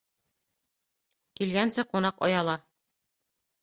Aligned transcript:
Килгәнсе 1.41 1.87
ҡунаҡ 1.93 2.29
ояла 2.33 2.61